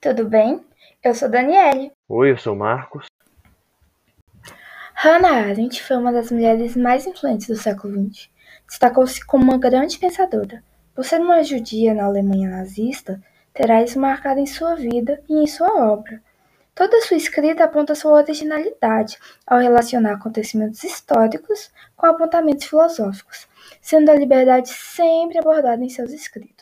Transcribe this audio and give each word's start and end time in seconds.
tudo 0.00 0.26
bem? 0.26 0.64
Eu 1.04 1.14
sou 1.14 1.28
Daniele. 1.28 1.92
Oi, 2.08 2.30
eu 2.30 2.38
sou 2.38 2.56
Marcos. 2.56 3.06
Hannah 4.94 5.48
Arendt 5.48 5.82
foi 5.82 5.96
uma 5.96 6.10
das 6.10 6.30
mulheres 6.30 6.74
mais 6.74 7.06
influentes 7.06 7.48
do 7.48 7.56
século 7.56 7.92
XX. 8.10 8.30
Destacou-se 8.66 9.24
como 9.24 9.44
uma 9.44 9.58
grande 9.58 9.98
pensadora. 9.98 10.64
Por 10.94 11.04
ser 11.04 11.20
uma 11.20 11.42
judia 11.44 11.92
na 11.92 12.04
Alemanha 12.04 12.48
nazista, 12.48 13.22
terá 13.52 13.82
isso 13.82 14.00
marcado 14.00 14.40
em 14.40 14.46
sua 14.46 14.74
vida 14.74 15.22
e 15.28 15.34
em 15.34 15.46
sua 15.46 15.68
obra. 15.90 16.22
Toda 16.74 17.02
sua 17.02 17.18
escrita 17.18 17.64
aponta 17.64 17.94
sua 17.94 18.12
originalidade 18.12 19.18
ao 19.46 19.58
relacionar 19.58 20.14
acontecimentos 20.14 20.82
históricos 20.82 21.70
com 21.94 22.06
apontamentos 22.06 22.64
filosóficos, 22.64 23.46
sendo 23.82 24.10
a 24.10 24.14
liberdade 24.14 24.70
sempre 24.70 25.38
abordada 25.38 25.84
em 25.84 25.90
seus 25.90 26.10
escritos. 26.10 26.59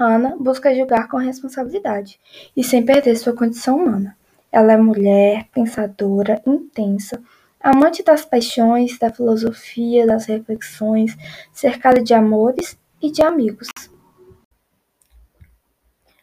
Hannah 0.00 0.34
busca 0.40 0.74
julgar 0.74 1.08
com 1.08 1.18
responsabilidade 1.18 2.18
e 2.56 2.64
sem 2.64 2.82
perder 2.82 3.16
sua 3.16 3.36
condição 3.36 3.76
humana. 3.76 4.16
Ela 4.50 4.72
é 4.72 4.76
mulher, 4.78 5.46
pensadora, 5.52 6.40
intensa, 6.46 7.22
amante 7.60 8.02
das 8.02 8.24
paixões, 8.24 8.98
da 8.98 9.12
filosofia, 9.12 10.06
das 10.06 10.24
reflexões, 10.24 11.14
cercada 11.52 12.02
de 12.02 12.14
amores 12.14 12.78
e 13.02 13.10
de 13.10 13.22
amigos. 13.22 13.68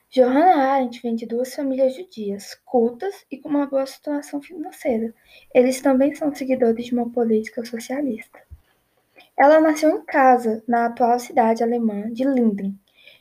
Johanna 0.10 0.56
Arendt 0.56 1.00
vem 1.04 1.14
de 1.14 1.28
duas 1.28 1.54
famílias 1.54 1.96
judias, 1.96 2.60
cultas 2.66 3.14
e 3.30 3.38
com 3.38 3.50
uma 3.50 3.68
boa 3.68 3.86
situação 3.86 4.42
financeira. 4.42 5.14
Eles 5.54 5.80
também 5.82 6.16
são 6.16 6.34
seguidores 6.34 6.88
de 6.88 6.94
uma 6.94 7.08
política 7.12 7.64
socialista. 7.64 8.40
Ela 9.38 9.62
nasceu 9.62 9.92
em 9.92 10.02
casa, 10.04 10.64
na 10.68 10.88
atual 10.88 11.20
cidade 11.20 11.62
alemã 11.62 12.12
de 12.12 12.24
Linden, 12.24 12.76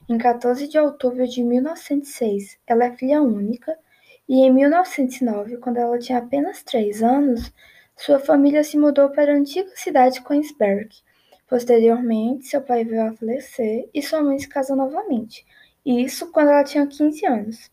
em 0.09 0.19
14 0.19 0.69
de 0.69 0.79
outubro 0.79 1.27
de 1.27 1.43
1906. 1.43 2.59
Ela 2.67 2.87
é 2.87 2.97
filha 2.97 3.23
única 3.23 3.77
e 4.29 4.41
em 4.41 4.53
1909, 4.53 5.57
quando 5.59 5.79
ela 5.79 5.99
tinha 5.99 6.19
apenas 6.19 6.63
três 6.63 7.03
anos, 7.03 7.53
sua 7.97 8.19
família 8.19 8.63
se 8.63 8.77
mudou 8.77 9.11
para 9.11 9.33
a 9.33 9.37
antiga 9.37 9.71
cidade 9.75 10.17
de 10.17 10.23
Königsberg. 10.23 10.89
Posteriormente, 11.49 12.47
seu 12.47 12.61
pai 12.61 12.85
veio 12.85 13.09
a 13.09 13.13
falecer 13.13 13.89
e 13.95 14.03
sua 14.03 14.23
mãe 14.23 14.39
se 14.39 14.49
casou 14.49 14.77
novamente, 14.77 15.47
isso 15.85 16.31
quando 16.33 16.51
ela 16.51 16.65
tinha 16.65 16.87
15 16.87 17.27
anos. 17.27 17.71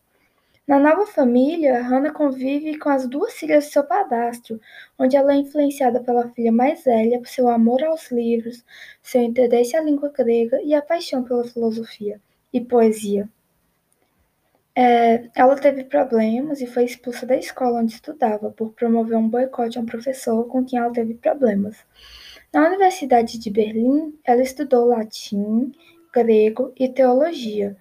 Na 0.66 0.78
nova 0.78 1.04
família, 1.06 1.82
Hannah 1.82 2.10
convive 2.10 2.78
com 2.78 2.88
as 2.88 3.06
duas 3.06 3.34
filhas 3.34 3.64
de 3.64 3.70
seu 3.70 3.84
padrasto, 3.84 4.58
onde 4.98 5.14
ela 5.14 5.34
é 5.34 5.36
influenciada 5.36 6.00
pela 6.02 6.30
filha 6.30 6.50
mais 6.50 6.82
velha 6.82 7.18
por 7.18 7.28
seu 7.28 7.48
amor 7.48 7.84
aos 7.84 8.10
livros, 8.10 8.64
seu 9.02 9.20
interesse 9.20 9.76
à 9.76 9.82
língua 9.82 10.10
grega 10.10 10.62
e 10.62 10.72
a 10.72 10.80
paixão 10.80 11.22
pela 11.22 11.44
filosofia 11.44 12.18
e 12.50 12.62
poesia. 12.62 13.28
É, 14.74 15.28
ela 15.36 15.54
teve 15.54 15.84
problemas 15.84 16.62
e 16.62 16.66
foi 16.66 16.84
expulsa 16.84 17.26
da 17.26 17.36
escola 17.36 17.80
onde 17.80 17.92
estudava 17.92 18.50
por 18.50 18.72
promover 18.72 19.18
um 19.18 19.28
boicote 19.28 19.76
a 19.76 19.82
um 19.82 19.86
professor 19.86 20.46
com 20.46 20.64
quem 20.64 20.78
ela 20.78 20.92
teve 20.92 21.14
problemas. 21.14 21.76
Na 22.50 22.66
Universidade 22.66 23.38
de 23.38 23.50
Berlim, 23.50 24.18
ela 24.24 24.42
estudou 24.42 24.86
latim, 24.86 25.72
grego 26.10 26.72
e 26.74 26.88
teologia 26.88 27.76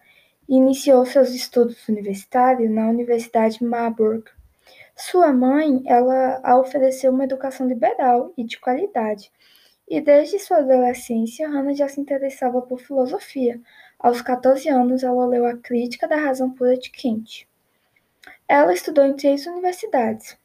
Iniciou 0.56 1.04
seus 1.04 1.32
estudos 1.32 1.90
universitários 1.90 2.70
na 2.70 2.88
Universidade 2.88 3.64
Marburg. 3.64 4.30
Sua 4.96 5.34
mãe, 5.34 5.82
ela 5.88 6.40
a 6.44 6.60
ofereceu 6.60 7.12
uma 7.12 7.24
educação 7.24 7.68
liberal 7.68 8.32
e 8.38 8.44
de 8.44 8.60
qualidade, 8.60 9.32
e 9.90 10.00
desde 10.00 10.38
sua 10.38 10.58
adolescência, 10.58 11.50
Hannah 11.50 11.74
já 11.74 11.88
se 11.88 12.00
interessava 12.00 12.62
por 12.62 12.80
filosofia. 12.80 13.60
Aos 13.98 14.22
14 14.22 14.70
anos, 14.70 15.02
ela 15.02 15.26
leu 15.26 15.44
a 15.48 15.58
Crítica 15.58 16.08
da 16.08 16.18
Razão 16.18 16.52
Pura 16.52 16.78
de 16.78 16.92
Kant. 16.92 17.50
Ela 18.48 18.76
estudou 18.76 19.06
em 19.06 19.16
três 19.16 19.48
universidades, 19.48 20.38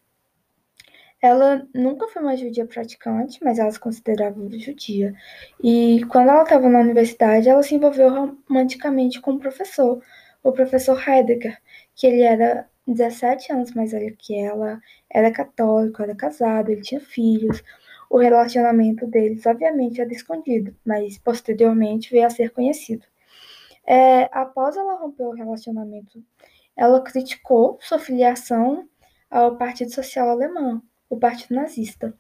ela 1.20 1.66
nunca 1.74 2.06
foi 2.08 2.22
uma 2.22 2.36
judia 2.36 2.66
praticante, 2.66 3.40
mas 3.42 3.58
ela 3.58 3.70
se 3.70 3.80
considerava 3.80 4.40
judia. 4.58 5.14
E 5.62 6.04
quando 6.10 6.30
ela 6.30 6.42
estava 6.44 6.68
na 6.68 6.80
universidade, 6.80 7.48
ela 7.48 7.62
se 7.62 7.74
envolveu 7.74 8.08
romanticamente 8.48 9.20
com 9.20 9.32
o 9.32 9.38
professor, 9.38 10.00
o 10.42 10.52
professor 10.52 10.96
Heidegger, 11.08 11.58
que 11.94 12.06
ele 12.06 12.22
era 12.22 12.68
17 12.86 13.52
anos 13.52 13.72
mais 13.74 13.92
velho 13.92 14.16
que 14.16 14.38
ela, 14.38 14.80
era 15.10 15.30
católico, 15.30 16.02
era 16.02 16.14
casado, 16.14 16.70
ele 16.70 16.82
tinha 16.82 17.00
filhos. 17.00 17.62
O 18.08 18.18
relacionamento 18.18 19.06
deles, 19.06 19.44
obviamente, 19.44 20.00
era 20.00 20.12
escondido, 20.12 20.74
mas 20.84 21.18
posteriormente 21.18 22.10
veio 22.10 22.26
a 22.26 22.30
ser 22.30 22.50
conhecido. 22.50 23.04
É, 23.86 24.28
após 24.32 24.76
ela 24.76 24.94
romper 24.94 25.24
o 25.24 25.32
relacionamento, 25.32 26.22
ela 26.76 27.02
criticou 27.02 27.78
sua 27.80 27.98
filiação 27.98 28.88
ao 29.30 29.56
Partido 29.56 29.92
Social 29.92 30.30
Alemão, 30.30 30.82
o 31.08 31.18
Partido 31.18 31.54
Nazista. 31.54 32.14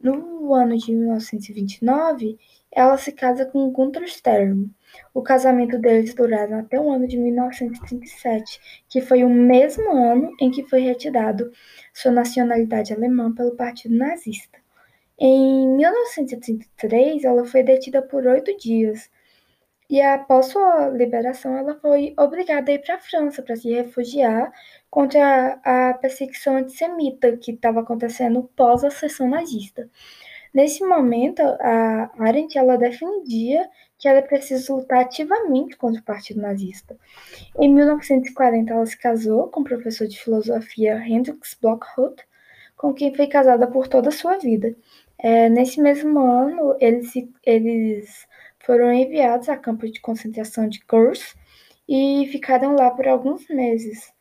No 0.00 0.52
ano 0.52 0.76
de 0.76 0.92
1929, 0.92 2.38
ela 2.70 2.98
se 2.98 3.12
casa 3.12 3.46
com 3.46 3.70
Gunther 3.70 4.06
Stern. 4.08 4.70
O 5.14 5.22
casamento 5.22 5.78
deles 5.78 6.14
duraram 6.14 6.58
até 6.58 6.78
o 6.78 6.90
ano 6.90 7.06
de 7.06 7.16
1937, 7.16 8.84
que 8.88 9.00
foi 9.00 9.24
o 9.24 9.30
mesmo 9.30 9.90
ano 9.92 10.30
em 10.40 10.50
que 10.50 10.68
foi 10.68 10.80
retirado 10.80 11.50
sua 11.92 12.12
nacionalidade 12.12 12.92
alemã 12.92 13.32
pelo 13.32 13.56
Partido 13.56 13.96
Nazista. 13.96 14.58
Em 15.18 15.68
1933, 15.76 17.24
ela 17.24 17.46
foi 17.46 17.62
detida 17.62 18.02
por 18.02 18.26
oito 18.26 18.56
dias 18.58 19.08
e 19.88 20.00
após 20.00 20.46
sua 20.46 20.88
liberação, 20.88 21.56
ela 21.56 21.78
foi 21.80 22.14
obrigada 22.18 22.70
a 22.70 22.74
ir 22.74 22.78
para 22.80 22.94
a 22.96 23.00
França 23.00 23.42
para 23.42 23.56
se 23.56 23.70
refugiar 23.70 24.50
contra 24.90 25.60
a, 25.62 25.94
perseguição 25.94 26.56
antissemita 26.56 27.36
que 27.36 27.52
estava 27.52 27.80
acontecendo 27.80 28.50
pós 28.56 28.82
a 28.82 28.90
sessão 28.90 29.28
nazista. 29.28 29.88
Nesse 30.54 30.84
momento, 30.84 31.40
a 31.42 32.10
Arendt 32.18 32.56
ela 32.56 32.78
defendia 32.78 33.68
que 33.98 34.08
era 34.08 34.22
preciso 34.22 34.76
lutar 34.76 35.00
ativamente 35.00 35.76
contra 35.76 36.00
o 36.00 36.04
Partido 36.04 36.40
Nazista. 36.40 36.96
Em 37.58 37.72
1940, 37.72 38.72
ela 38.72 38.86
se 38.86 38.96
casou 38.96 39.48
com 39.48 39.60
o 39.60 39.64
professor 39.64 40.06
de 40.06 40.18
filosofia 40.22 40.96
Hendrix 40.98 41.56
Blockhut, 41.60 42.22
com 42.76 42.92
quem 42.92 43.14
foi 43.14 43.26
casada 43.26 43.66
por 43.66 43.88
toda 43.88 44.10
a 44.10 44.12
sua 44.12 44.36
vida. 44.38 44.76
É, 45.18 45.48
nesse 45.48 45.80
mesmo 45.80 46.20
ano, 46.20 46.76
eles, 46.80 47.12
eles 47.44 48.26
foram 48.64 48.92
enviados 48.92 49.48
a 49.48 49.56
campo 49.56 49.88
de 49.88 50.00
concentração 50.00 50.68
de 50.68 50.80
Kursk 50.84 51.36
e 51.88 52.28
ficaram 52.30 52.74
lá 52.74 52.90
por 52.90 53.06
alguns 53.06 53.48
meses. 53.48 54.12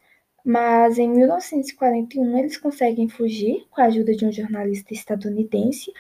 Mas 0.45 0.97
em 0.97 1.09
1941 1.09 2.37
eles 2.37 2.57
conseguem 2.57 3.07
fugir 3.07 3.65
com 3.71 3.81
a 3.81 3.85
ajuda 3.85 4.13
de 4.13 4.25
um 4.25 4.31
jornalista 4.31 4.93
estadunidense 4.93 5.91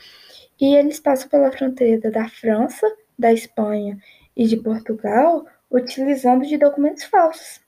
e 0.59 0.75
eles 0.75 0.99
passam 0.99 1.29
pela 1.29 1.51
fronteira 1.51 2.11
da 2.11 2.27
França, 2.27 2.85
da 3.17 3.31
Espanha 3.31 3.97
e 4.35 4.45
de 4.45 4.57
Portugal 4.57 5.45
utilizando 5.71 6.45
de 6.45 6.57
documentos 6.57 7.05
falsos. 7.05 7.61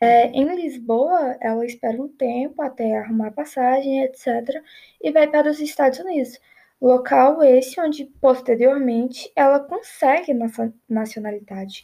É, 0.00 0.26
em 0.26 0.54
Lisboa, 0.54 1.36
ela 1.40 1.64
espera 1.64 2.02
um 2.02 2.08
tempo 2.08 2.60
até 2.60 2.98
arrumar 2.98 3.30
passagem, 3.30 4.02
etc., 4.02 4.62
e 5.00 5.10
vai 5.10 5.26
para 5.28 5.50
os 5.50 5.60
Estados 5.60 5.98
Unidos, 6.00 6.38
local 6.86 7.42
esse 7.42 7.80
onde 7.80 8.04
posteriormente 8.20 9.30
ela 9.34 9.60
consegue 9.60 10.32
nacionalidade. 10.88 11.82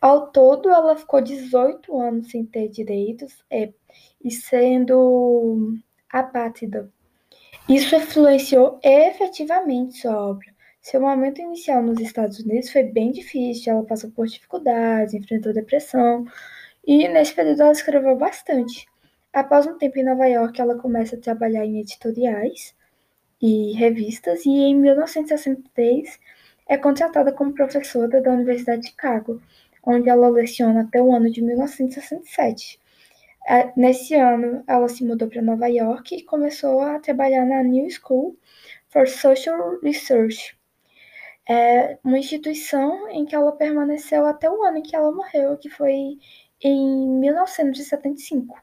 Ao 0.00 0.30
todo, 0.30 0.70
ela 0.70 0.96
ficou 0.96 1.20
18 1.20 2.00
anos 2.00 2.30
sem 2.30 2.46
ter 2.46 2.68
direitos 2.68 3.44
é, 3.50 3.72
e 4.24 4.30
sendo 4.30 5.76
apátrida. 6.10 6.90
Isso 7.68 7.94
influenciou 7.94 8.78
efetivamente 8.82 9.98
sua 9.98 10.30
obra. 10.30 10.46
Seu 10.80 11.00
momento 11.00 11.42
inicial 11.42 11.82
nos 11.82 12.00
Estados 12.00 12.40
Unidos 12.40 12.70
foi 12.70 12.84
bem 12.84 13.12
difícil, 13.12 13.72
ela 13.72 13.84
passou 13.84 14.10
por 14.10 14.26
dificuldades, 14.26 15.12
enfrentou 15.12 15.52
depressão, 15.52 16.24
e 16.86 17.06
nesse 17.08 17.34
período 17.34 17.62
ela 17.62 17.72
escreveu 17.72 18.16
bastante. 18.16 18.86
Após 19.32 19.66
um 19.66 19.76
tempo 19.76 19.98
em 19.98 20.04
Nova 20.04 20.26
York, 20.26 20.58
ela 20.60 20.78
começa 20.78 21.16
a 21.16 21.20
trabalhar 21.20 21.64
em 21.66 21.80
editoriais, 21.80 22.74
e 23.40 23.72
revistas, 23.72 24.44
e 24.44 24.50
em 24.50 24.74
1963 24.74 26.18
é 26.68 26.76
contratada 26.76 27.32
como 27.32 27.54
professora 27.54 28.20
da 28.20 28.30
Universidade 28.30 28.82
de 28.82 28.88
Chicago, 28.88 29.40
onde 29.84 30.08
ela 30.08 30.28
leciona 30.28 30.82
até 30.82 31.02
o 31.02 31.14
ano 31.14 31.30
de 31.30 31.42
1967. 31.42 32.78
É, 33.48 33.72
nesse 33.76 34.14
ano, 34.14 34.62
ela 34.68 34.88
se 34.88 35.04
mudou 35.04 35.28
para 35.28 35.42
Nova 35.42 35.66
York 35.66 36.14
e 36.14 36.22
começou 36.22 36.80
a 36.80 37.00
trabalhar 37.00 37.46
na 37.46 37.62
New 37.62 37.88
School 37.90 38.36
for 38.88 39.08
Social 39.08 39.80
Research, 39.82 40.58
é 41.48 41.98
uma 42.04 42.16
instituição 42.16 43.08
em 43.10 43.24
que 43.24 43.34
ela 43.34 43.50
permaneceu 43.50 44.24
até 44.26 44.48
o 44.48 44.62
ano 44.62 44.78
em 44.78 44.82
que 44.82 44.94
ela 44.94 45.10
morreu, 45.10 45.56
que 45.56 45.68
foi 45.68 46.16
em 46.62 47.08
1975. 47.18 48.60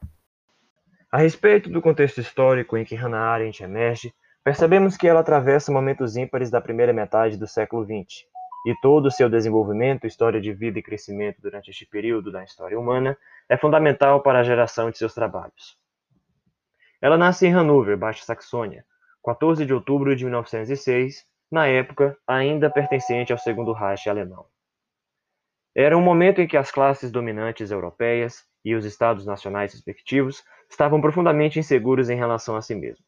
A 1.10 1.18
respeito 1.18 1.68
do 1.68 1.82
contexto 1.82 2.20
histórico 2.20 2.78
em 2.78 2.84
que 2.84 2.94
Hannah 2.94 3.32
Arendt 3.32 3.62
emerge, 3.62 4.14
Percebemos 4.44 4.96
que 4.96 5.06
ela 5.06 5.20
atravessa 5.20 5.72
momentos 5.72 6.16
ímpares 6.16 6.50
da 6.50 6.60
primeira 6.60 6.92
metade 6.92 7.36
do 7.36 7.46
século 7.46 7.84
XX. 7.84 8.26
e 8.66 8.74
todo 8.82 9.06
o 9.06 9.10
seu 9.10 9.30
desenvolvimento, 9.30 10.06
história 10.06 10.40
de 10.40 10.52
vida 10.52 10.78
e 10.78 10.82
crescimento 10.82 11.40
durante 11.40 11.70
este 11.70 11.86
período 11.86 12.32
da 12.32 12.42
história 12.42 12.78
humana, 12.78 13.16
é 13.48 13.56
fundamental 13.56 14.20
para 14.20 14.40
a 14.40 14.42
geração 14.42 14.90
de 14.90 14.98
seus 14.98 15.14
trabalhos. 15.14 15.78
Ela 17.00 17.16
nasce 17.16 17.46
em 17.46 17.54
Hanover, 17.54 17.96
Baixa 17.96 18.24
Saxônia, 18.24 18.84
14 19.24 19.64
de 19.64 19.72
outubro 19.72 20.14
de 20.14 20.24
1906, 20.24 21.24
na 21.50 21.66
época 21.66 22.16
ainda 22.26 22.68
pertencente 22.68 23.32
ao 23.32 23.38
Segundo 23.38 23.72
Reich 23.72 24.08
alemão. 24.08 24.46
Era 25.74 25.96
um 25.96 26.02
momento 26.02 26.40
em 26.40 26.46
que 26.46 26.56
as 26.56 26.70
classes 26.70 27.10
dominantes 27.10 27.70
europeias 27.70 28.44
e 28.64 28.74
os 28.74 28.84
estados 28.84 29.24
nacionais 29.24 29.72
respectivos 29.72 30.42
estavam 30.68 31.00
profundamente 31.00 31.58
inseguros 31.58 32.10
em 32.10 32.16
relação 32.16 32.56
a 32.56 32.62
si 32.62 32.74
mesmos. 32.74 33.07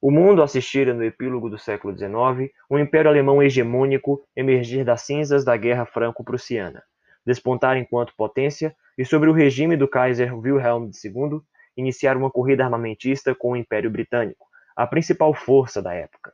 O 0.00 0.12
mundo 0.12 0.44
assistira 0.44 0.94
no 0.94 1.02
epílogo 1.02 1.50
do 1.50 1.58
século 1.58 1.92
XIX 1.92 2.52
um 2.70 2.78
império 2.78 3.10
alemão 3.10 3.42
hegemônico 3.42 4.24
emergir 4.36 4.84
das 4.84 5.02
cinzas 5.02 5.44
da 5.44 5.56
Guerra 5.56 5.84
Franco-Prussiana, 5.84 6.84
despontar 7.26 7.76
enquanto 7.76 8.14
potência 8.16 8.76
e 8.96 9.04
sobre 9.04 9.28
o 9.28 9.32
regime 9.32 9.76
do 9.76 9.88
Kaiser 9.88 10.32
Wilhelm 10.38 10.88
II 11.04 11.40
iniciar 11.76 12.16
uma 12.16 12.30
corrida 12.30 12.62
armamentista 12.62 13.34
com 13.34 13.52
o 13.52 13.56
Império 13.56 13.90
Britânico, 13.90 14.46
a 14.76 14.86
principal 14.86 15.34
força 15.34 15.82
da 15.82 15.92
época. 15.92 16.32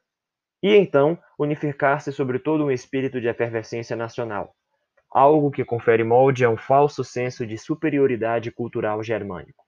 E 0.62 0.76
então 0.76 1.18
unificar-se 1.38 2.12
sobre 2.12 2.38
todo 2.38 2.66
um 2.66 2.70
espírito 2.70 3.18
de 3.18 3.28
efervescência 3.28 3.96
nacional, 3.96 4.54
algo 5.10 5.50
que 5.50 5.64
confere 5.64 6.04
molde 6.04 6.44
a 6.44 6.50
um 6.50 6.56
falso 6.58 7.02
senso 7.02 7.46
de 7.46 7.56
superioridade 7.56 8.50
cultural 8.50 9.02
germânico 9.02 9.63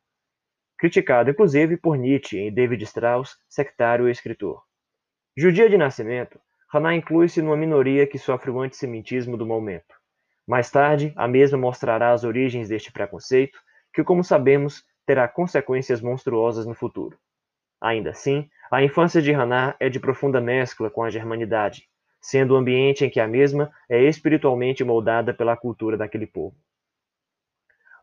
criticado 0.78 1.30
inclusive 1.30 1.76
por 1.76 1.96
Nietzsche 1.96 2.38
em 2.38 2.52
David 2.52 2.82
Strauss, 2.84 3.36
sectário 3.48 4.08
e 4.08 4.10
escritor. 4.10 4.62
Judia 5.36 5.68
de 5.68 5.76
nascimento, 5.76 6.40
Hannah 6.72 6.94
inclui-se 6.94 7.40
numa 7.40 7.56
minoria 7.56 8.06
que 8.06 8.18
sofre 8.18 8.50
o 8.50 8.60
antissemitismo 8.60 9.36
do 9.36 9.46
momento. 9.46 9.94
Mais 10.46 10.70
tarde, 10.70 11.12
a 11.16 11.26
mesma 11.26 11.58
mostrará 11.58 12.12
as 12.12 12.24
origens 12.24 12.68
deste 12.68 12.92
preconceito, 12.92 13.58
que, 13.92 14.04
como 14.04 14.22
sabemos, 14.22 14.84
terá 15.06 15.26
consequências 15.28 16.00
monstruosas 16.00 16.66
no 16.66 16.74
futuro. 16.74 17.18
Ainda 17.80 18.10
assim, 18.10 18.48
a 18.70 18.82
infância 18.82 19.22
de 19.22 19.32
Hannah 19.32 19.76
é 19.78 19.88
de 19.88 20.00
profunda 20.00 20.40
mescla 20.40 20.90
com 20.90 21.02
a 21.02 21.10
germanidade, 21.10 21.88
sendo 22.20 22.54
o 22.54 22.56
ambiente 22.56 23.04
em 23.04 23.10
que 23.10 23.20
a 23.20 23.28
mesma 23.28 23.70
é 23.88 24.02
espiritualmente 24.02 24.82
moldada 24.82 25.32
pela 25.32 25.56
cultura 25.56 25.96
daquele 25.96 26.26
povo. 26.26 26.56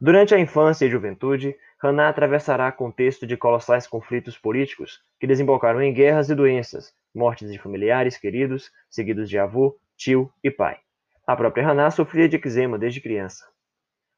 Durante 0.04 0.36
a 0.36 0.38
infância 0.38 0.86
e 0.86 0.90
juventude, 0.90 1.56
Hannah 1.82 2.10
atravessará 2.10 2.70
contexto 2.74 3.26
de 3.26 3.38
colossais 3.38 3.88
conflitos 3.88 4.38
políticos 4.38 5.00
que 5.18 5.26
desembocaram 5.26 5.82
em 5.82 5.94
guerras 5.94 6.30
e 6.30 6.36
doenças, 6.36 6.94
mortes 7.16 7.50
de 7.50 7.58
familiares 7.58 8.18
queridos, 8.18 8.70
seguidos 8.90 9.30
de 9.30 9.40
avô, 9.40 9.80
tio 9.96 10.30
e 10.44 10.52
pai. 10.52 10.76
A 11.26 11.38
própria 11.38 11.66
Hannah 11.66 11.90
sofria 11.90 12.28
de 12.28 12.36
eczema 12.36 12.78
desde 12.78 13.00
criança. 13.00 13.46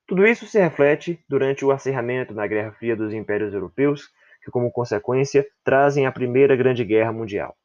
Tudo 0.08 0.26
isso 0.26 0.48
se 0.48 0.60
reflete 0.60 1.24
durante 1.30 1.64
o 1.64 1.72
acerramento 1.72 2.34
na 2.34 2.48
Guerra 2.48 2.72
Fria 2.72 2.96
dos 2.96 3.14
Impérios 3.14 3.54
Europeus, 3.54 4.10
que, 4.44 4.50
como 4.50 4.72
consequência, 4.72 5.46
trazem 5.64 6.08
a 6.08 6.12
Primeira 6.12 6.56
Grande 6.56 6.84
Guerra 6.84 7.14
Mundial. 7.14 7.56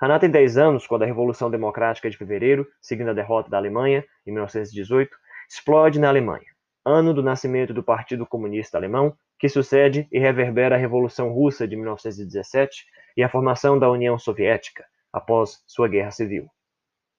Hannah 0.00 0.18
tem 0.18 0.30
10 0.30 0.56
anos 0.56 0.86
quando 0.86 1.02
a 1.02 1.06
Revolução 1.06 1.50
Democrática 1.50 2.08
de 2.08 2.16
Fevereiro, 2.16 2.66
seguindo 2.80 3.10
a 3.10 3.14
derrota 3.14 3.50
da 3.50 3.58
Alemanha, 3.58 4.02
em 4.26 4.32
1918, 4.32 5.14
explode 5.50 6.00
na 6.00 6.08
Alemanha 6.08 6.51
ano 6.84 7.14
do 7.14 7.22
nascimento 7.22 7.72
do 7.72 7.82
Partido 7.82 8.26
Comunista 8.26 8.76
Alemão, 8.76 9.14
que 9.38 9.48
sucede 9.48 10.06
e 10.10 10.18
reverbera 10.18 10.74
a 10.74 10.78
Revolução 10.78 11.32
Russa 11.32 11.66
de 11.66 11.76
1917 11.76 12.84
e 13.16 13.22
a 13.22 13.28
formação 13.28 13.78
da 13.78 13.90
União 13.90 14.18
Soviética, 14.18 14.84
após 15.12 15.62
sua 15.66 15.88
guerra 15.88 16.10
civil. 16.10 16.48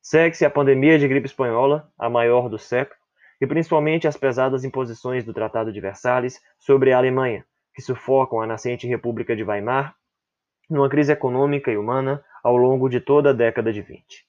Segue-se 0.02 0.46
a 0.46 0.50
pandemia 0.50 1.00
de 1.00 1.08
gripe 1.08 1.28
espanhola, 1.28 1.90
a 1.98 2.10
maior 2.10 2.50
do 2.50 2.58
século, 2.58 3.00
e 3.40 3.48
principalmente 3.48 4.08
as 4.08 4.18
pesadas 4.18 4.64
imposições 4.64 5.24
do 5.24 5.34
Tratado 5.34 5.72
de 5.72 5.80
Versalhes 5.80 6.42
sobre 6.58 6.92
a 6.92 6.98
Alemanha, 6.98 7.46
que 7.74 7.82
sufocam 7.82 8.42
a 8.42 8.48
nascente 8.48 8.88
República 8.88 9.36
de 9.36 9.44
Weimar 9.44 9.96
numa 10.70 10.90
crise 10.90 11.12
econômica 11.12 11.72
e 11.72 11.78
humana 11.78 12.24
ao 12.44 12.58
longo 12.58 12.90
de 12.90 13.00
toda 13.00 13.30
a 13.30 13.34
década 13.34 13.72
de 13.72 13.82
20. 13.82 14.26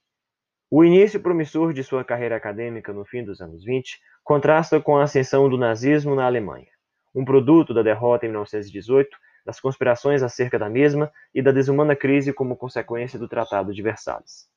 O 0.77 0.83
início 0.83 1.21
promissor 1.21 1.73
de 1.73 1.85
sua 1.85 2.03
carreira 2.03 2.35
acadêmica 2.35 2.93
no 2.93 3.05
fim 3.05 3.23
dos 3.23 3.41
anos 3.41 3.65
20 3.65 3.97
contrasta 4.25 4.81
com 4.81 4.97
a 4.97 5.05
ascensão 5.05 5.49
do 5.49 5.57
nazismo 5.57 6.17
na 6.17 6.27
Alemanha, 6.27 6.67
um 7.15 7.25
produto 7.25 7.73
da 7.73 7.81
derrota 7.81 8.27
em 8.27 8.29
1918, 8.31 9.17
das 9.47 9.61
conspirações 9.61 10.21
acerca 10.21 10.59
da 10.59 10.69
mesma 10.69 11.13
e 11.33 11.41
da 11.41 11.53
desumana 11.53 11.95
crise 11.95 12.33
como 12.33 12.57
consequência 12.57 13.17
do 13.17 13.29
Tratado 13.29 13.73
de 13.73 13.81
Versalhes. 13.83 14.49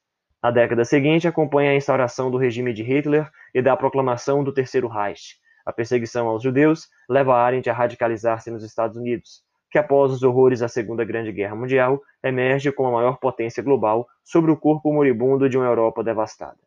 A 0.42 0.50
década 0.50 0.84
seguinte 0.84 1.28
acompanha 1.28 1.69
a 1.69 1.75
instauração 1.75 2.31
do 2.31 2.38
regime 2.40 2.74
de 2.74 2.81
Hitler 2.81 3.30
e 3.54 3.62
da 3.62 3.78
proclamação 3.78 4.44
do 4.44 4.52
Terceiro 4.52 4.88
Reich. 4.88 5.36
A 5.64 5.72
perseguição 5.72 6.28
aos 6.28 6.42
judeus 6.42 6.88
leva 7.08 7.36
Arendt 7.36 7.69
a 7.69 7.74
radicalizar-se 7.74 8.50
nos 8.50 8.64
Estados 8.64 8.98
Unidos, 8.98 9.44
que 9.69 9.78
após 9.78 10.12
os 10.12 10.24
horrores 10.24 10.60
da 10.60 10.68
Segunda 10.68 11.04
Grande 11.04 11.31
Guerra 11.31 11.56
Mundial, 11.56 12.02
emerge 12.24 12.72
como 12.72 12.90
a 12.90 12.94
maior 12.94 13.18
potência 13.19 13.62
global 13.62 14.08
sobre 14.24 14.52
o 14.52 14.58
corpo 14.58 14.94
moribundo 14.94 15.50
de 15.50 15.58
uma 15.58 15.68
Europa 15.68 16.04
devastada. 16.04 16.60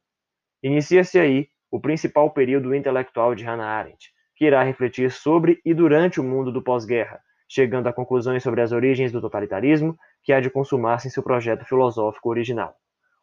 Inicia-se 0.62 1.18
aí 1.18 1.48
o 1.70 1.80
principal 1.80 2.30
período 2.30 2.74
intelectual 2.74 3.34
de 3.34 3.44
Hannah 3.44 3.66
Arendt, 3.66 4.10
que 4.36 4.44
irá 4.44 4.62
refletir 4.62 5.10
sobre 5.10 5.60
e 5.64 5.72
durante 5.72 6.20
o 6.20 6.24
mundo 6.24 6.52
do 6.52 6.62
pós-guerra, 6.62 7.20
chegando 7.48 7.88
a 7.88 7.92
conclusões 7.92 8.42
sobre 8.42 8.60
as 8.60 8.72
origens 8.72 9.10
do 9.12 9.20
totalitarismo 9.20 9.96
que 10.22 10.32
há 10.32 10.40
de 10.40 10.50
consumar-se 10.50 11.08
em 11.08 11.10
seu 11.10 11.22
projeto 11.22 11.64
filosófico 11.64 12.28
original. 12.28 12.74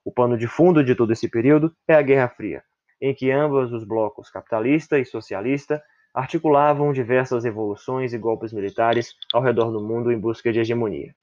O 0.03 0.11
pano 0.11 0.37
de 0.37 0.47
fundo 0.47 0.83
de 0.83 0.95
todo 0.95 1.13
esse 1.13 1.29
período 1.29 1.73
é 1.87 1.93
a 1.93 2.01
Guerra 2.01 2.29
Fria, 2.29 2.63
em 3.01 3.13
que 3.13 3.29
ambos 3.29 3.71
os 3.71 3.83
blocos 3.83 4.29
capitalista 4.29 4.97
e 4.97 5.05
socialista 5.05 5.81
articulavam 6.17 6.91
diversas 6.91 7.43
revoluções 7.43 8.11
e 8.11 8.17
golpes 8.17 8.51
militares 8.51 9.13
ao 9.31 9.39
redor 9.39 9.71
do 9.71 9.79
mundo 9.79 10.11
em 10.11 10.19
busca 10.19 10.51
de 10.51 10.59
hegemonia. 10.59 11.13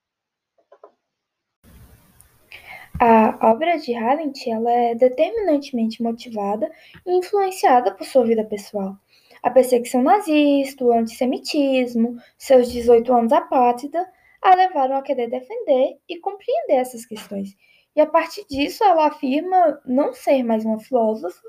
A 3.01 3.51
obra 3.51 3.77
de 3.77 3.93
Arendt 3.93 4.49
ela 4.49 4.71
é 4.71 4.95
determinantemente 4.95 6.01
motivada 6.01 6.71
e 7.05 7.19
influenciada 7.19 7.93
por 7.93 8.07
sua 8.07 8.25
vida 8.25 8.45
pessoal. 8.45 8.97
A 9.43 9.51
perseguição 9.51 10.01
nazista, 10.01 10.85
o 10.85 10.93
antissemitismo, 10.93 12.17
seus 12.39 12.71
18 12.71 13.13
anos 13.13 13.33
apátrida, 13.33 14.07
a 14.41 14.55
levaram 14.55 14.97
a 14.97 15.03
querer 15.03 15.29
defender 15.29 15.99
e 16.09 16.21
compreender 16.21 16.75
essas 16.75 17.05
questões. 17.05 17.57
E 17.97 18.01
a 18.01 18.07
partir 18.07 18.47
disso, 18.49 18.85
ela 18.85 19.09
afirma 19.09 19.81
não 19.85 20.13
ser 20.13 20.45
mais 20.45 20.65
uma 20.65 20.79
filósofa, 20.79 21.43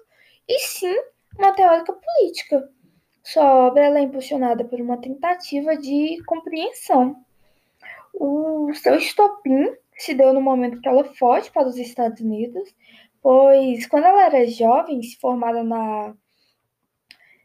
e 0.50 0.60
sim 0.62 0.96
uma 1.38 1.54
teórica 1.54 1.94
política. 1.94 2.68
Sua 3.26 3.68
obra 3.68 3.88
é 3.88 4.04
impulsionada 4.04 4.64
por 4.64 4.80
uma 4.80 5.02
tentativa 5.02 5.76
de 5.76 6.22
compreensão. 6.28 7.16
O 8.14 8.72
seu 8.76 8.96
estopim 8.98 9.76
se 9.98 10.14
deu 10.14 10.32
no 10.32 10.40
momento 10.40 10.80
que 10.80 10.88
ela 10.88 11.04
foge 11.04 11.50
para 11.50 11.68
os 11.68 11.76
Estados 11.76 12.22
Unidos, 12.22 12.76
pois 13.24 13.88
quando 13.88 14.06
ela 14.06 14.28
era 14.28 14.46
jovem, 14.46 15.02
se 15.02 15.18
formada 15.18 15.64
na 15.64 16.14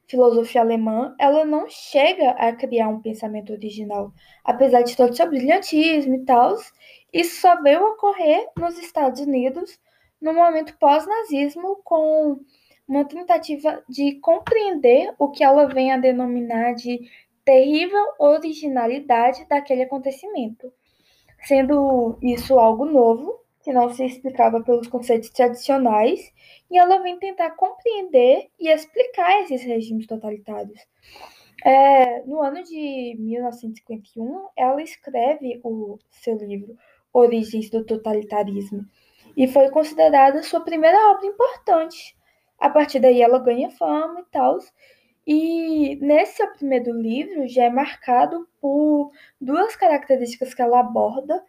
filosofia 0.07 0.61
alemã, 0.61 1.15
ela 1.19 1.47
não 1.47 1.67
chega 1.67 2.33
a 2.33 2.55
criar 2.55 2.89
um 2.89 3.01
pensamento 3.01 3.51
original, 3.51 4.13
apesar 4.45 4.83
de 4.83 4.95
todo 4.95 5.13
o 5.13 5.17
seu 5.17 5.31
brilhantismo 5.31 6.15
e 6.15 6.25
tal. 6.27 6.57
Isso 7.11 7.41
só 7.41 7.59
veio 7.63 7.83
ocorrer 7.87 8.51
nos 8.55 8.79
Estados 8.79 9.23
Unidos 9.23 9.81
no 10.21 10.35
momento 10.35 10.77
pós-nazismo, 10.77 11.81
com 11.83 12.39
uma 12.91 13.05
tentativa 13.05 13.85
de 13.89 14.17
compreender 14.17 15.15
o 15.17 15.31
que 15.31 15.45
ela 15.45 15.67
vem 15.67 15.93
a 15.93 15.97
denominar 15.97 16.75
de 16.75 17.09
terrível 17.45 18.05
originalidade 18.19 19.47
daquele 19.49 19.85
acontecimento, 19.85 20.73
sendo 21.45 22.19
isso 22.21 22.59
algo 22.59 22.85
novo, 22.85 23.39
que 23.63 23.73
não 23.73 23.91
se 23.91 24.05
explicava 24.05 24.61
pelos 24.61 24.89
conceitos 24.89 25.31
tradicionais, 25.31 26.33
e 26.69 26.77
ela 26.77 27.01
vem 27.01 27.17
tentar 27.17 27.53
compreender 27.53 28.49
e 28.59 28.69
explicar 28.69 29.41
esses 29.43 29.63
regimes 29.63 30.09
totalitários. 30.09 30.81
É, 31.65 32.23
no 32.25 32.43
ano 32.43 32.61
de 32.65 33.15
1951, 33.21 34.49
ela 34.57 34.83
escreve 34.83 35.61
o 35.63 35.97
seu 36.11 36.37
livro 36.39 36.75
Origens 37.13 37.71
do 37.71 37.85
Totalitarismo, 37.85 38.85
e 39.37 39.47
foi 39.47 39.71
considerada 39.71 40.43
sua 40.43 40.61
primeira 40.63 41.13
obra 41.13 41.27
importante 41.27 42.19
a 42.61 42.69
partir 42.69 43.01
daí 43.01 43.23
ela 43.23 43.39
ganha 43.39 43.71
fama 43.71 44.21
e 44.21 44.25
tal. 44.31 44.59
E 45.27 45.97
nesse 45.97 46.47
primeiro 46.55 46.93
livro 46.93 47.49
já 47.49 47.65
é 47.65 47.71
marcado 47.71 48.47
por 48.61 49.11
duas 49.41 49.75
características 49.77 50.53
que 50.53 50.63
ela 50.63 50.81
aborda 50.81 51.43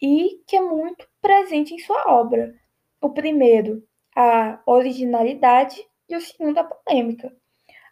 e 0.00 0.40
que 0.46 0.56
é 0.56 0.60
muito 0.60 1.06
presente 1.20 1.74
em 1.74 1.78
sua 1.78 2.04
obra. 2.12 2.54
O 3.00 3.10
primeiro, 3.10 3.82
a 4.14 4.60
originalidade, 4.66 5.84
e 6.08 6.16
o 6.16 6.20
segundo, 6.20 6.58
a 6.58 6.64
polêmica. 6.64 7.32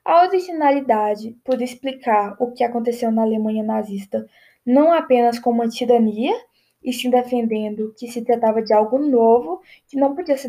A 0.05 0.23
originalidade 0.23 1.37
por 1.45 1.61
explicar 1.61 2.37
o 2.39 2.53
que 2.53 2.65
aconteceu 2.65 3.11
na 3.11 3.23
Alemanha 3.23 3.63
nazista 3.63 4.27
não 4.65 4.93
apenas 4.93 5.39
como 5.39 5.63
uma 5.63 5.69
tirania, 5.69 6.35
e 6.83 6.93
sim 6.93 7.11
defendendo 7.11 7.95
que 7.99 8.09
se 8.09 8.25
tratava 8.25 8.63
de 8.63 8.73
algo 8.73 8.99
novo 8.99 9.61
que 9.87 9.97
não 9.97 10.15
podia 10.15 10.37
ser 10.37 10.49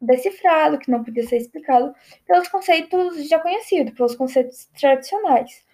decifrado, 0.00 0.78
que 0.78 0.90
não 0.90 1.04
podia 1.04 1.26
ser 1.26 1.36
explicado 1.36 1.94
pelos 2.26 2.48
conceitos 2.48 3.28
já 3.28 3.38
conhecidos, 3.38 3.92
pelos 3.94 4.14
conceitos 4.14 4.66
tradicionais. 4.78 5.64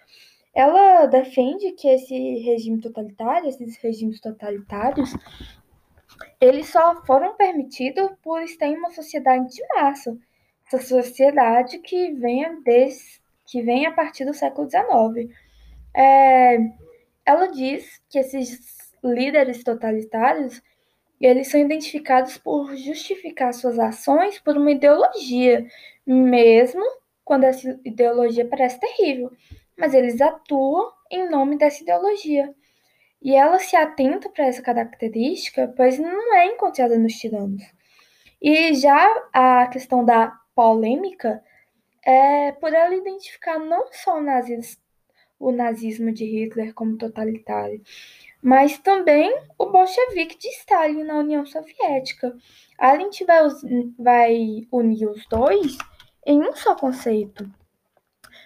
Ela 0.53 1.05
defende 1.05 1.71
que 1.73 1.87
esse 1.87 2.39
regime 2.39 2.81
totalitário, 2.81 3.47
esses 3.47 3.77
regimes 3.77 4.19
totalitários, 4.19 5.13
eles 6.41 6.67
só 6.67 7.03
foram 7.05 7.35
permitidos 7.35 8.09
por 8.23 8.41
estar 8.41 8.67
em 8.67 8.77
uma 8.77 8.89
sociedade 8.89 9.49
de 9.49 9.61
massa, 9.75 10.17
essa 10.65 10.83
sociedade 10.83 11.79
que 11.79 12.11
vem, 12.13 12.61
desde, 12.63 13.21
que 13.45 13.61
vem 13.61 13.85
a 13.85 13.91
partir 13.91 14.25
do 14.25 14.33
século 14.33 14.69
XIX. 14.69 15.33
É, 15.95 16.57
ela 17.25 17.47
diz 17.47 18.01
que 18.09 18.19
esses 18.19 18.91
líderes 19.03 19.63
totalitários 19.63 20.61
eles 21.19 21.49
são 21.49 21.59
identificados 21.59 22.37
por 22.37 22.75
justificar 22.75 23.53
suas 23.53 23.79
ações 23.79 24.39
por 24.39 24.57
uma 24.57 24.71
ideologia, 24.71 25.65
mesmo 26.05 26.83
quando 27.25 27.45
essa 27.45 27.79
ideologia 27.83 28.47
parece 28.47 28.79
terrível, 28.79 29.31
mas 29.77 29.93
eles 29.93 30.21
atuam 30.21 30.91
em 31.11 31.29
nome 31.29 31.57
dessa 31.57 31.81
ideologia. 31.83 32.53
E 33.21 33.35
ela 33.35 33.59
se 33.59 33.75
atenta 33.75 34.29
para 34.29 34.45
essa 34.45 34.61
característica, 34.61 35.73
pois 35.75 35.97
não 35.97 36.35
é 36.35 36.45
encontrada 36.45 36.97
nos 36.97 37.13
tiranos. 37.13 37.63
E 38.41 38.75
já 38.75 39.27
a 39.33 39.67
questão 39.67 40.05
da 40.05 40.39
polêmica 40.55 41.43
é 42.05 42.51
por 42.53 42.73
ela 42.73 42.95
identificar 42.95 43.59
não 43.59 43.91
só 43.91 44.17
o 44.17 44.21
nazismo, 44.21 44.81
o 45.39 45.51
nazismo 45.51 46.11
de 46.11 46.25
Hitler 46.25 46.73
como 46.73 46.97
totalitário, 46.97 47.81
mas 48.41 48.77
também 48.77 49.35
o 49.57 49.67
bolchevique 49.67 50.37
de 50.37 50.47
Stalin 50.49 51.03
na 51.03 51.15
União 51.15 51.45
Soviética. 51.45 52.35
A 52.77 52.95
vai, 52.95 53.47
vai 53.97 54.67
unir 54.71 55.09
os 55.09 55.25
dois 55.27 55.77
em 56.25 56.39
um 56.41 56.55
só 56.55 56.75
conceito. 56.75 57.49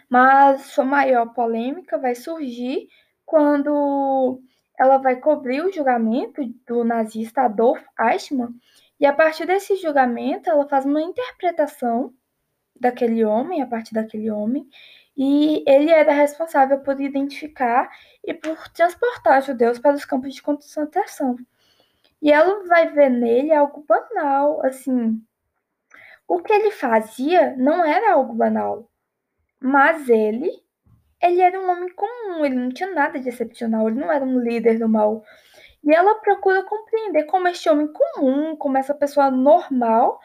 Mas 0.09 0.61
sua 0.67 0.83
maior 0.83 1.33
polêmica 1.33 1.97
vai 1.97 2.15
surgir 2.15 2.87
quando 3.25 4.41
ela 4.77 4.97
vai 4.97 5.17
cobrir 5.17 5.61
o 5.61 5.71
julgamento 5.71 6.41
do 6.67 6.83
nazista 6.83 7.43
Adolf 7.43 7.81
Eichmann, 7.99 8.49
e 8.99 9.05
a 9.05 9.13
partir 9.13 9.45
desse 9.45 9.75
julgamento 9.75 10.49
ela 10.49 10.67
faz 10.67 10.85
uma 10.85 11.01
interpretação 11.01 12.13
daquele 12.79 13.23
homem, 13.23 13.61
a 13.61 13.67
partir 13.67 13.93
daquele 13.93 14.29
homem, 14.31 14.67
e 15.15 15.63
ele 15.67 15.91
era 15.91 16.13
responsável 16.13 16.79
por 16.79 16.99
identificar 16.99 17.89
e 18.23 18.33
por 18.33 18.67
transportar 18.69 19.41
judeus 19.41 19.79
para 19.79 19.95
os 19.95 20.05
campos 20.05 20.33
de 20.33 20.41
concentração. 20.41 21.37
E 22.21 22.31
ela 22.31 22.65
vai 22.67 22.89
ver 22.89 23.09
nele 23.09 23.53
algo 23.53 23.83
banal, 23.87 24.63
assim. 24.65 25.21
O 26.27 26.41
que 26.41 26.53
ele 26.53 26.71
fazia 26.71 27.55
não 27.57 27.83
era 27.83 28.13
algo 28.13 28.33
banal, 28.33 28.89
mas 29.59 30.07
ele, 30.07 30.49
ele 31.21 31.41
era 31.41 31.59
um 31.59 31.69
homem 31.69 31.93
comum, 31.93 32.45
ele 32.45 32.55
não 32.55 32.69
tinha 32.69 32.93
nada 32.93 33.19
de 33.19 33.29
excepcional, 33.29 33.89
ele 33.89 33.99
não 33.99 34.11
era 34.11 34.23
um 34.23 34.39
líder 34.39 34.79
do 34.79 34.87
mal. 34.87 35.23
E 35.83 35.93
ela 35.93 36.15
procura 36.15 36.63
compreender 36.63 37.23
como 37.25 37.47
este 37.47 37.69
homem 37.69 37.91
comum, 37.91 38.55
como 38.55 38.77
essa 38.77 38.93
pessoa 38.93 39.31
normal, 39.31 40.19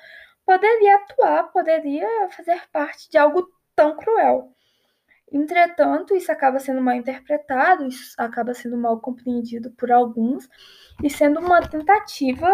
poderia 0.45 0.97
atuar, 0.97 1.51
poderia 1.53 2.29
fazer 2.31 2.61
parte 2.71 3.11
de 3.11 3.19
algo 3.19 3.49
tão 3.75 3.97
cruel. 3.97 4.56
Entretanto, 5.33 6.15
isso 6.15 6.31
acaba 6.31 6.59
sendo 6.59 6.81
mal 6.81 6.95
interpretado, 6.95 7.87
isso 7.87 8.15
acaba 8.17 8.55
sendo 8.55 8.77
mal 8.77 9.01
compreendido 9.01 9.71
por 9.73 9.91
alguns 9.91 10.49
e 11.03 11.11
sendo 11.11 11.41
uma 11.41 11.61
tentativa, 11.69 12.49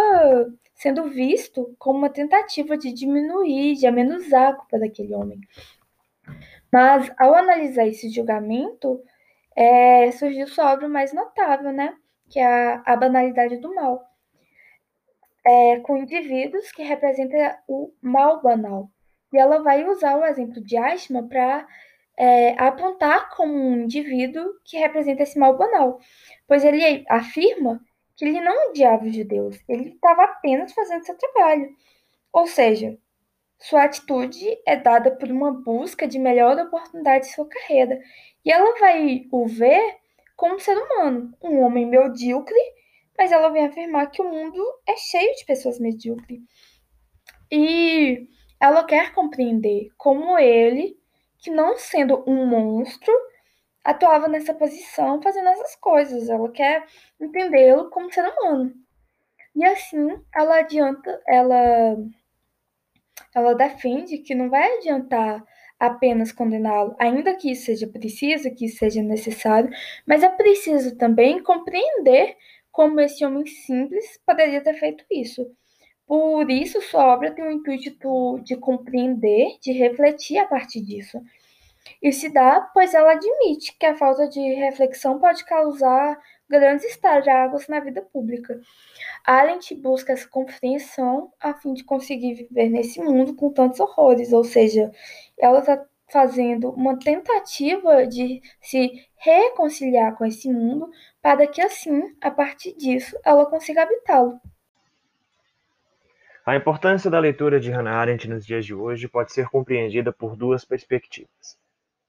sendo 0.74 1.08
visto 1.10 1.74
como 1.78 1.98
uma 1.98 2.10
tentativa 2.10 2.76
de 2.76 2.92
diminuir, 2.92 3.74
de 3.74 3.86
amenizar 3.86 4.50
a 4.50 4.54
culpa 4.54 4.78
daquele 4.78 5.14
homem. 5.14 5.38
Mas 6.72 7.12
ao 7.18 7.34
analisar 7.34 7.86
esse 7.86 8.08
julgamento, 8.08 9.02
é, 9.54 10.10
surgiu 10.12 10.46
sua 10.46 10.72
obra 10.72 10.88
mais 10.88 11.12
notável, 11.12 11.70
né? 11.72 11.94
Que 12.30 12.40
é 12.40 12.46
a, 12.46 12.82
a 12.86 12.96
banalidade 12.96 13.58
do 13.58 13.74
mal. 13.74 14.02
É, 15.44 15.80
com 15.80 15.98
indivíduos 15.98 16.72
que 16.72 16.82
representam 16.82 17.38
o 17.68 17.92
mal 18.00 18.40
banal. 18.40 18.88
E 19.32 19.38
ela 19.38 19.62
vai 19.62 19.84
usar 19.86 20.16
o 20.16 20.24
exemplo 20.24 20.62
de 20.62 20.76
Ashma 20.76 21.22
para 21.28 21.66
é, 22.16 22.50
apontar 22.62 23.30
como 23.30 23.52
um 23.52 23.82
indivíduo 23.82 24.44
que 24.64 24.76
representa 24.76 25.22
esse 25.22 25.38
mal 25.38 25.56
banal, 25.56 25.98
pois 26.46 26.64
ele 26.64 27.04
afirma 27.08 27.80
que 28.16 28.24
ele 28.24 28.40
não 28.40 28.70
odiava 28.70 29.04
os 29.04 29.14
judeus, 29.14 29.58
ele 29.68 29.90
estava 29.90 30.24
apenas 30.24 30.72
fazendo 30.72 31.04
seu 31.04 31.16
trabalho. 31.16 31.68
Ou 32.32 32.46
seja, 32.46 32.98
sua 33.58 33.84
atitude 33.84 34.46
é 34.66 34.76
dada 34.76 35.10
por 35.10 35.30
uma 35.30 35.52
busca 35.52 36.06
de 36.06 36.18
melhor 36.18 36.58
oportunidade 36.58 37.26
de 37.26 37.34
sua 37.34 37.48
carreira, 37.48 38.00
e 38.44 38.50
ela 38.50 38.78
vai 38.78 39.26
o 39.30 39.46
ver 39.46 39.96
como 40.36 40.56
um 40.56 40.58
ser 40.58 40.76
humano, 40.76 41.32
um 41.42 41.60
homem 41.60 41.86
medíocre, 41.86 42.58
mas 43.16 43.30
ela 43.30 43.50
vem 43.50 43.66
afirmar 43.66 44.10
que 44.10 44.20
o 44.20 44.28
mundo 44.28 44.60
é 44.88 44.96
cheio 44.96 45.34
de 45.36 45.44
pessoas 45.44 45.78
medíocres. 45.78 46.40
E 47.50 48.26
ela 48.60 48.84
quer 48.84 49.12
compreender 49.12 49.90
como 49.96 50.38
ele 50.38 50.96
que, 51.42 51.50
não 51.50 51.76
sendo 51.76 52.24
um 52.26 52.46
monstro, 52.46 53.12
atuava 53.84 54.28
nessa 54.28 54.54
posição 54.54 55.20
fazendo 55.20 55.48
essas 55.48 55.76
coisas. 55.76 56.28
Ela 56.30 56.50
quer 56.50 56.86
entendê-lo 57.20 57.90
como 57.90 58.12
ser 58.12 58.24
humano. 58.24 58.72
E 59.54 59.64
assim, 59.64 60.08
ela 60.34 60.58
adianta, 60.60 61.20
ela 61.28 61.96
ela 63.34 63.54
defende 63.54 64.18
que 64.18 64.34
não 64.34 64.48
vai 64.50 64.78
adiantar 64.78 65.44
apenas 65.78 66.30
condená-lo, 66.30 66.94
ainda 66.98 67.34
que 67.34 67.50
isso 67.50 67.64
seja 67.66 67.88
preciso, 67.88 68.54
que 68.54 68.66
isso 68.66 68.78
seja 68.78 69.02
necessário, 69.02 69.70
mas 70.06 70.22
é 70.22 70.28
preciso 70.28 70.96
também 70.96 71.42
compreender 71.42 72.36
como 72.70 73.00
esse 73.00 73.24
homem 73.24 73.44
simples 73.46 74.18
poderia 74.24 74.62
ter 74.62 74.74
feito 74.74 75.04
isso. 75.10 75.44
Por 76.06 76.50
isso, 76.50 76.80
sua 76.82 77.14
obra 77.14 77.30
tem 77.30 77.44
o 77.44 77.50
intuito 77.50 78.40
de 78.42 78.56
compreender, 78.56 79.58
de 79.60 79.72
refletir 79.72 80.38
a 80.38 80.46
partir 80.46 80.80
disso. 80.80 81.22
Isso 82.00 82.20
se 82.20 82.28
dá 82.28 82.60
pois 82.74 82.94
ela 82.94 83.12
admite 83.12 83.76
que 83.78 83.86
a 83.86 83.96
falta 83.96 84.28
de 84.28 84.40
reflexão 84.54 85.18
pode 85.18 85.44
causar 85.44 86.20
grandes 86.48 86.84
estragos 86.84 87.66
na 87.68 87.80
vida 87.80 88.02
pública. 88.02 88.60
Arendt 89.24 89.74
busca 89.74 90.12
essa 90.12 90.28
compreensão 90.28 91.32
a 91.40 91.54
fim 91.54 91.72
de 91.72 91.84
conseguir 91.84 92.34
viver 92.34 92.68
nesse 92.68 93.00
mundo 93.00 93.34
com 93.34 93.50
tantos 93.50 93.80
horrores, 93.80 94.32
ou 94.32 94.44
seja, 94.44 94.90
ela 95.38 95.60
está 95.60 95.84
fazendo 96.10 96.70
uma 96.70 96.98
tentativa 96.98 98.06
de 98.06 98.42
se 98.60 99.06
reconciliar 99.16 100.16
com 100.16 100.26
esse 100.26 100.52
mundo 100.52 100.90
para 101.22 101.46
que 101.46 101.62
assim, 101.62 102.14
a 102.20 102.30
partir 102.30 102.76
disso, 102.76 103.16
ela 103.24 103.46
consiga 103.46 103.82
habitá-lo. 103.82 104.38
A 106.44 106.56
importância 106.56 107.08
da 107.08 107.20
leitura 107.20 107.60
de 107.60 107.70
Hannah 107.70 107.94
Arendt 107.94 108.28
nos 108.28 108.44
dias 108.44 108.66
de 108.66 108.74
hoje 108.74 109.06
pode 109.06 109.32
ser 109.32 109.48
compreendida 109.48 110.12
por 110.12 110.34
duas 110.34 110.64
perspectivas. 110.64 111.56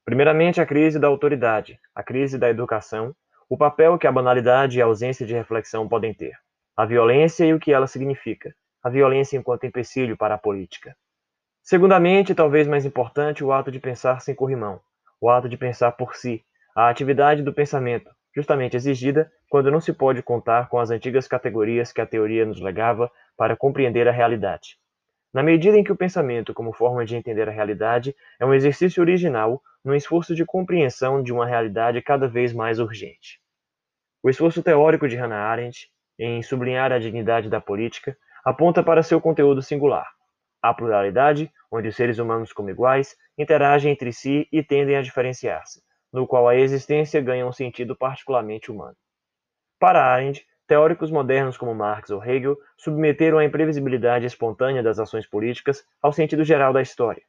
Primeiramente, 0.03 0.59
a 0.59 0.65
crise 0.65 0.97
da 0.97 1.07
autoridade, 1.07 1.79
a 1.93 2.01
crise 2.01 2.35
da 2.39 2.49
educação, 2.49 3.15
o 3.47 3.55
papel 3.55 3.95
que 3.95 4.07
a 4.07 4.11
banalidade 4.11 4.79
e 4.79 4.81
a 4.81 4.85
ausência 4.85 5.23
de 5.23 5.35
reflexão 5.35 5.87
podem 5.87 6.15
ter, 6.15 6.33
a 6.75 6.83
violência 6.83 7.45
e 7.45 7.53
o 7.53 7.59
que 7.59 7.71
ela 7.71 7.85
significa, 7.85 8.55
a 8.83 8.89
violência 8.89 9.37
enquanto 9.37 9.67
empecilho 9.67 10.17
para 10.17 10.33
a 10.33 10.39
política. 10.39 10.95
Segundamente, 11.61 12.33
talvez 12.33 12.67
mais 12.67 12.85
importante, 12.85 13.43
o 13.43 13.53
ato 13.53 13.71
de 13.71 13.79
pensar 13.79 14.19
sem 14.19 14.33
corrimão, 14.33 14.81
o 15.21 15.29
ato 15.29 15.47
de 15.47 15.57
pensar 15.57 15.91
por 15.91 16.15
si, 16.15 16.43
a 16.75 16.89
atividade 16.89 17.43
do 17.43 17.53
pensamento, 17.53 18.09
justamente 18.35 18.75
exigida 18.75 19.31
quando 19.47 19.69
não 19.69 19.79
se 19.79 19.93
pode 19.93 20.23
contar 20.23 20.69
com 20.69 20.79
as 20.79 20.89
antigas 20.89 21.27
categorias 21.27 21.91
que 21.91 22.01
a 22.01 22.05
teoria 22.07 22.47
nos 22.47 22.59
legava 22.59 23.11
para 23.37 23.55
compreender 23.55 24.07
a 24.07 24.11
realidade. 24.11 24.77
Na 25.33 25.41
medida 25.41 25.77
em 25.77 25.83
que 25.83 25.91
o 25.91 25.95
pensamento, 25.95 26.53
como 26.53 26.73
forma 26.73 27.03
de 27.03 27.15
entender 27.15 27.49
a 27.49 27.51
realidade, 27.51 28.15
é 28.39 28.45
um 28.45 28.53
exercício 28.53 29.01
original 29.01 29.61
no 29.83 29.95
esforço 29.95 30.35
de 30.35 30.45
compreensão 30.45 31.23
de 31.23 31.33
uma 31.33 31.45
realidade 31.45 32.01
cada 32.01 32.27
vez 32.27 32.53
mais 32.53 32.79
urgente. 32.79 33.41
O 34.21 34.29
esforço 34.29 34.61
teórico 34.61 35.07
de 35.07 35.15
Hannah 35.15 35.47
Arendt 35.47 35.89
em 36.19 36.41
sublinhar 36.43 36.91
a 36.91 36.99
dignidade 36.99 37.49
da 37.49 37.59
política 37.59 38.15
aponta 38.45 38.83
para 38.83 39.03
seu 39.03 39.19
conteúdo 39.19 39.61
singular, 39.61 40.07
a 40.61 40.73
pluralidade, 40.73 41.51
onde 41.71 41.87
os 41.87 41.95
seres 41.95 42.19
humanos 42.19 42.53
como 42.53 42.69
iguais 42.69 43.15
interagem 43.37 43.91
entre 43.91 44.13
si 44.13 44.47
e 44.51 44.61
tendem 44.63 44.95
a 44.95 45.01
diferenciar-se, 45.01 45.81
no 46.11 46.27
qual 46.27 46.47
a 46.47 46.55
existência 46.55 47.19
ganha 47.19 47.47
um 47.47 47.51
sentido 47.51 47.95
particularmente 47.95 48.71
humano. 48.71 48.95
Para 49.79 50.05
Arendt, 50.05 50.45
teóricos 50.67 51.11
modernos 51.11 51.57
como 51.57 51.75
Marx 51.75 52.09
ou 52.09 52.23
Hegel 52.23 52.57
submeteram 52.77 53.37
a 53.37 53.45
imprevisibilidade 53.45 54.25
espontânea 54.25 54.81
das 54.81 54.99
ações 54.99 55.27
políticas 55.27 55.85
ao 56.01 56.13
sentido 56.13 56.43
geral 56.43 56.71
da 56.73 56.81
história, 56.81 57.23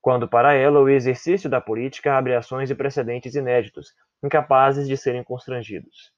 quando 0.00 0.28
para 0.28 0.54
ela 0.54 0.80
o 0.80 0.88
exercício 0.88 1.50
da 1.50 1.60
política 1.60 2.16
abre 2.16 2.34
ações 2.34 2.70
e 2.70 2.74
precedentes 2.74 3.34
inéditos, 3.34 3.92
incapazes 4.22 4.86
de 4.86 4.96
serem 4.96 5.24
constrangidos. 5.24 6.12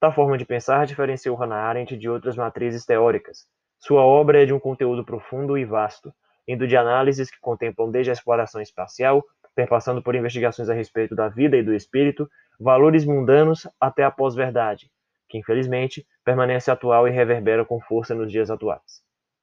Tal 0.00 0.12
forma 0.12 0.36
de 0.36 0.44
pensar 0.44 0.84
diferenciou 0.86 1.36
Hannah 1.36 1.62
Arendt 1.62 1.96
de 1.96 2.08
outras 2.08 2.36
matrizes 2.36 2.84
teóricas, 2.84 3.46
Sua 3.78 4.02
obra 4.02 4.42
é 4.42 4.46
de 4.46 4.52
um 4.52 4.58
conteúdo 4.58 5.04
profundo 5.04 5.58
e 5.58 5.64
vasto, 5.64 6.12
indo 6.46 6.66
de 6.66 6.76
análises 6.76 7.30
que 7.30 7.40
contemplam 7.40 7.90
desde 7.90 8.10
a 8.10 8.12
exploração 8.12 8.60
espacial, 8.60 9.24
perpassando 9.54 10.02
por 10.02 10.14
investigações 10.14 10.68
a 10.68 10.74
respeito 10.74 11.14
da 11.14 11.28
vida 11.28 11.56
e 11.56 11.62
do 11.62 11.74
espírito, 11.74 12.28
valores 12.58 13.04
mundanos 13.04 13.66
até 13.80 14.02
a 14.04 14.10
pós-verdade, 14.10 14.90
que 15.28 15.38
infelizmente 15.38 16.06
permanece 16.24 16.70
atual 16.70 17.06
e 17.08 17.10
reverbera 17.10 17.64
com 17.64 17.80
força 17.80 18.14
nos 18.14 18.30
dias 18.30 18.50
atuais. 18.50 19.02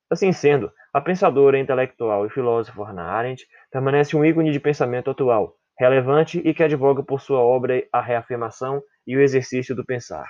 Assim 0.09 0.33
sendo, 0.33 0.71
a 0.93 0.99
pensadora 0.99 1.57
intelectual 1.57 2.25
e 2.25 2.29
filósofa 2.29 2.83
Hannah 2.83 3.05
Arendt 3.05 3.47
permanece 3.71 4.15
um 4.15 4.25
ícone 4.25 4.51
de 4.51 4.59
pensamento 4.59 5.09
atual, 5.09 5.55
relevante 5.79 6.39
e 6.43 6.53
que 6.53 6.63
advoga 6.63 7.01
por 7.01 7.21
sua 7.21 7.39
obra 7.39 7.81
a 7.93 8.01
reafirmação 8.01 8.81
e 9.07 9.15
o 9.15 9.21
exercício 9.21 9.73
do 9.73 9.85
pensar. 9.85 10.27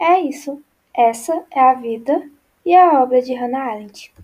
É 0.00 0.18
isso. 0.18 0.62
Essa 0.96 1.44
é 1.52 1.60
a 1.60 1.74
vida 1.74 2.28
e 2.64 2.74
a 2.74 3.00
obra 3.02 3.22
de 3.22 3.34
Hannah 3.34 3.72
Arendt. 3.72 4.12